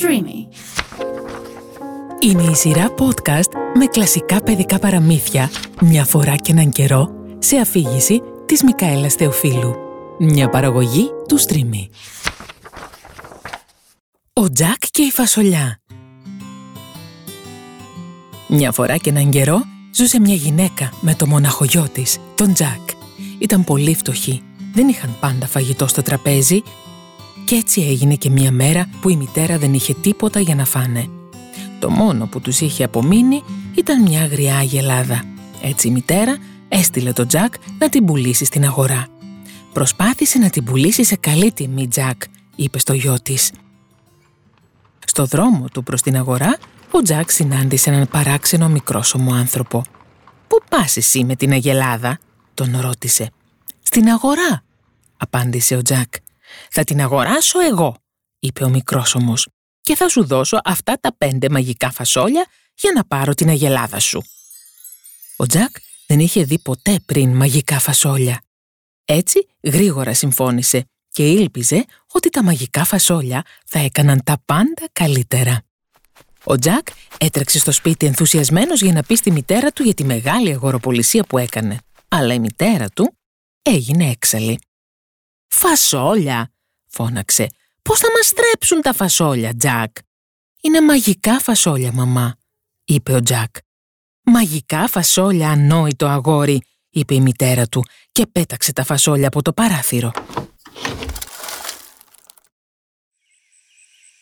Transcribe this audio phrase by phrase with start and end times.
[0.00, 0.56] Streamy.
[2.20, 7.08] Είναι η σειρά podcast με κλασικά παιδικά παραμύθια μια φορά και έναν καιρό
[7.38, 9.74] σε αφήγηση της Μικαέλας Θεοφίλου.
[10.18, 11.88] Μια παραγωγή του Streamy.
[14.32, 15.80] Ο Τζακ και η Φασολιά
[18.48, 19.62] Μια φορά και έναν καιρό
[19.94, 22.90] ζούσε μια γυναίκα με το μοναχογιό της, τον Τζακ.
[23.38, 24.42] Ήταν πολύ φτωχή,
[24.72, 26.62] δεν είχαν πάντα φαγητό στο τραπέζι
[27.46, 31.08] και έτσι έγινε και μια μέρα που η μητέρα δεν είχε τίποτα για να φάνε.
[31.78, 33.42] Το μόνο που τους είχε απομείνει
[33.74, 35.24] ήταν μια αγριά αγελάδα.
[35.62, 36.36] Έτσι η μητέρα
[36.68, 39.06] έστειλε τον Τζακ να την πουλήσει στην αγορά.
[39.72, 42.22] «Προσπάθησε να την πουλήσει σε καλή τιμή, Τζακ»,
[42.56, 43.52] είπε στο γιο της.
[45.06, 46.58] Στο δρόμο του προς την αγορά,
[46.90, 49.82] ο Τζακ συνάντησε έναν παράξενο μικρόσωμο άνθρωπο.
[50.48, 52.18] «Πού πας εσύ με την αγελάδα»
[52.54, 53.30] τον ρώτησε.
[53.82, 54.62] «Στην αγορά»,
[55.16, 56.14] απάντησε ο Τζακ.
[56.70, 57.96] «Θα την αγοράσω εγώ»,
[58.38, 59.48] είπε ο μικρόσωμος,
[59.80, 64.22] «και θα σου δώσω αυτά τα πέντε μαγικά φασόλια για να πάρω την αγελάδα σου».
[65.36, 68.40] Ο Τζακ δεν είχε δει ποτέ πριν μαγικά φασόλια.
[69.04, 75.62] Έτσι γρήγορα συμφώνησε και ήλπιζε ότι τα μαγικά φασόλια θα έκαναν τα πάντα καλύτερα.
[76.44, 76.86] Ο Τζακ
[77.18, 81.38] έτρεξε στο σπίτι ενθουσιασμένος για να πει στη μητέρα του για τη μεγάλη αγοροπολισία που
[81.38, 81.78] έκανε.
[82.08, 83.16] Αλλά η μητέρα του
[83.62, 84.58] έγινε έξαλλη.
[85.48, 86.52] «Φασόλια»,
[86.86, 87.46] φώναξε.
[87.82, 89.96] «Πώς θα μας στρέψουν τα φασόλια, Τζακ»
[90.60, 92.36] «Είναι μαγικά φασόλια, μαμά»,
[92.84, 93.56] είπε ο Τζακ.
[94.22, 100.12] «Μαγικά φασόλια, ανόητο αγόρι», είπε η μητέρα του και πέταξε τα φασόλια από το παράθυρο.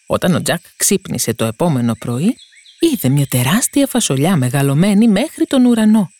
[0.07, 2.37] Όταν ο Τζακ ξύπνησε το επόμενο πρωί,
[2.79, 6.11] είδε μια τεράστια φασολιά μεγαλωμένη μέχρι τον ουρανό.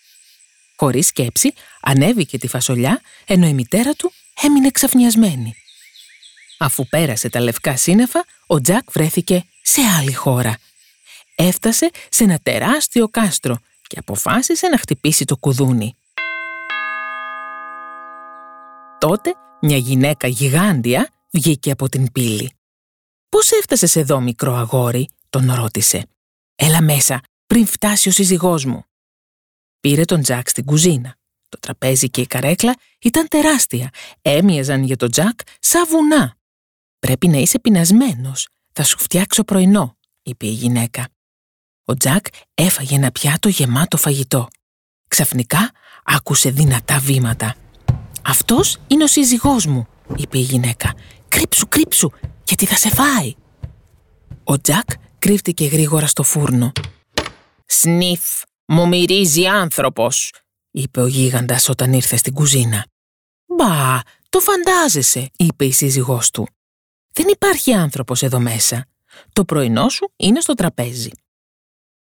[0.77, 5.55] Χωρίς σκέψη, ανέβηκε τη φασολιά, ενώ η μητέρα του έμεινε ξαφνιασμένη.
[6.59, 10.59] Αφού πέρασε τα λευκά σύννεφα, ο Τζακ βρέθηκε σε άλλη χώρα.
[11.35, 15.97] Έφτασε σε ένα τεράστιο κάστρο και αποφάσισε να χτυπήσει το κουδούνι.
[18.99, 22.53] Τότε μια γυναίκα γιγάντια βγήκε από την πύλη.
[23.29, 26.07] «Πώς έφτασες εδώ, μικρό αγόρι» τον ρώτησε.
[26.55, 28.85] «Έλα μέσα, πριν φτάσει ο σύζυγός μου».
[29.81, 31.17] Πήρε τον Τζακ στην κουζίνα.
[31.55, 33.91] Το τραπέζι και η καρέκλα ήταν τεράστια.
[34.23, 36.37] Έμοιαζαν για τον Τζακ σαν βουνά.
[36.99, 38.49] «Πρέπει να είσαι πεινασμένος.
[38.73, 41.09] Θα σου φτιάξω πρωινό», είπε η γυναίκα.
[41.85, 44.49] Ο Τζακ έφαγε ένα πιάτο γεμάτο φαγητό.
[45.09, 45.71] Ξαφνικά
[46.05, 47.55] άκουσε δυνατά βήματα.
[48.23, 49.87] «Αυτός είναι ο σύζυγός μου»,
[50.17, 50.95] είπε η γυναίκα.
[51.29, 52.11] «Κρύψου, κρύψου,
[52.45, 53.35] γιατί θα σε φάει».
[54.45, 54.89] Ο Τζακ
[55.19, 56.73] κρύφτηκε γρήγορα στο φούρνο.
[57.67, 58.23] «Σνιφ,
[58.67, 60.33] μου μυρίζει άνθρωπος»,
[60.75, 62.87] είπε ο γίγαντας όταν ήρθε στην κουζίνα.
[63.47, 66.49] «Μπα, το φαντάζεσαι», είπε η σύζυγός του.
[67.13, 68.87] «Δεν υπάρχει άνθρωπος εδώ μέσα.
[69.33, 71.11] Το πρωινό σου είναι στο τραπέζι».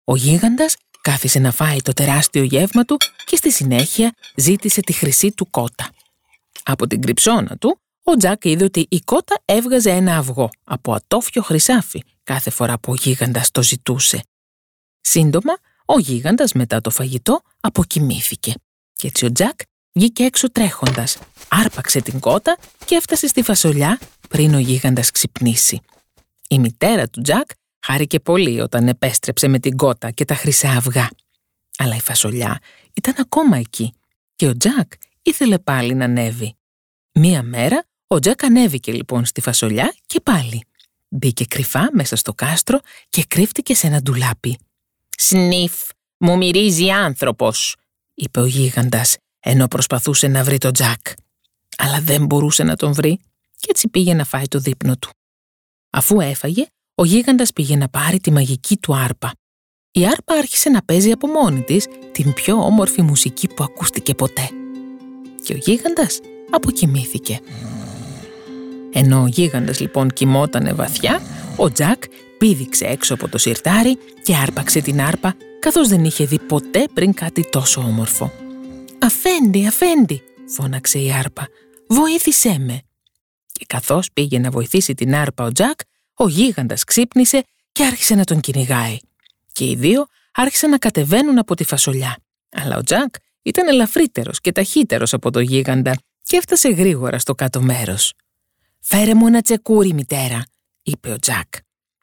[0.03, 5.31] Ο γίγαντας κάθισε να φάει το τεράστιο γεύμα του και στη συνέχεια ζήτησε τη χρυσή
[5.31, 5.89] του κότα.
[6.63, 11.41] Από την κρυψώνα του, ο Τζακ είδε ότι η κότα έβγαζε ένα αυγό από ατόφιο
[11.41, 14.23] χρυσάφι κάθε φορά που ο γίγαντας το ζητούσε.
[15.01, 15.57] Σύντομα,
[15.91, 18.53] ο γίγαντας μετά το φαγητό αποκοιμήθηκε.
[18.93, 19.59] Και έτσι ο Τζακ
[19.93, 21.17] βγήκε έξω τρέχοντας,
[21.47, 25.81] άρπαξε την κότα και έφτασε στη φασολιά πριν ο γίγαντας ξυπνήσει.
[26.49, 27.49] Η μητέρα του Τζακ
[27.85, 31.09] χάρηκε πολύ όταν επέστρεψε με την κότα και τα χρυσά αυγά.
[31.77, 32.59] Αλλά η φασολιά
[32.93, 33.93] ήταν ακόμα εκεί
[34.35, 36.55] και ο Τζακ ήθελε πάλι να ανέβει.
[37.11, 40.63] Μία μέρα ο Τζακ ανέβηκε λοιπόν στη φασολιά και πάλι.
[41.07, 42.79] Μπήκε κρυφά μέσα στο κάστρο
[43.09, 44.57] και κρύφτηκε σε ένα ντουλάπι.
[45.21, 45.73] «Σνιφ,
[46.17, 47.75] μου μυρίζει άνθρωπος»,
[48.13, 51.07] είπε ο γίγαντας, ενώ προσπαθούσε να βρει τον Τζακ.
[51.77, 53.19] Αλλά δεν μπορούσε να τον βρει
[53.55, 55.09] και έτσι πήγε να φάει το δείπνο του.
[55.89, 56.65] Αφού έφαγε,
[56.95, 59.31] ο γίγαντας πήγε να πάρει τη μαγική του άρπα.
[59.91, 64.49] Η άρπα άρχισε να παίζει από μόνη της την πιο όμορφη μουσική που ακούστηκε ποτέ.
[65.43, 66.19] Και ο γίγαντας
[66.51, 67.39] αποκοιμήθηκε.
[68.93, 71.21] Ενώ ο γίγαντας λοιπόν κοιμότανε βαθιά,
[71.55, 72.03] ο Τζακ
[72.39, 77.13] πήδηξε έξω από το σιρτάρι και άρπαξε την άρπα καθώς δεν είχε δει ποτέ πριν
[77.13, 78.31] κάτι τόσο όμορφο.
[78.99, 81.47] «Αφέντη, αφέντη», φώναξε η άρπα,
[81.87, 82.81] «βοήθησέ με».
[83.51, 85.79] Και καθώς πήγε να βοηθήσει την άρπα ο Τζακ,
[86.13, 88.97] ο γίγαντας ξύπνησε και άρχισε να τον κυνηγάει.
[89.51, 92.17] Και οι δύο άρχισαν να κατεβαίνουν από τη φασολιά.
[92.51, 97.61] Αλλά ο Τζακ ήταν ελαφρύτερος και ταχύτερος από το γίγαντα και έφτασε γρήγορα στο κάτω
[97.61, 98.13] μέρος.
[98.79, 100.43] «Φέρε μου ένα τσεκούρι, μητέρα»,
[100.83, 101.53] είπε ο Τζακ.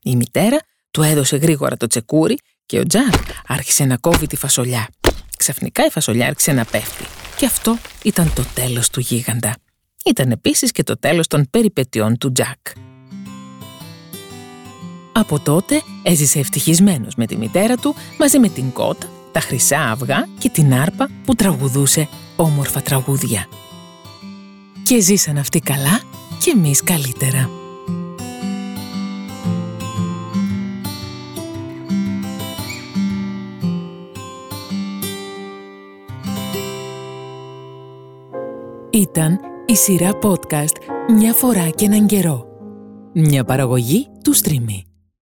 [0.07, 0.59] Η μητέρα
[0.91, 3.15] του έδωσε γρήγορα το τσεκούρι και ο Τζακ
[3.47, 4.89] άρχισε να κόβει τη φασολιά.
[5.37, 7.05] Ξαφνικά η φασολιά άρχισε να πέφτει.
[7.37, 9.57] Και αυτό ήταν το τέλος του γίγαντα.
[10.05, 12.59] Ήταν επίσης και το τέλος των περιπετειών του Τζακ.
[15.13, 20.29] Από τότε έζησε ευτυχισμένος με τη μητέρα του, μαζί με την κότα, τα χρυσά αυγά
[20.39, 23.49] και την άρπα που τραγουδούσε όμορφα τραγούδια.
[24.83, 26.01] Και ζήσαν αυτοί καλά
[26.39, 27.66] και εμείς καλύτερα.
[38.97, 40.77] Ήταν η σειρά podcast
[41.19, 42.47] «Μια φορά και έναν καιρό».
[43.15, 44.86] Μια παραγωγή του Streamy.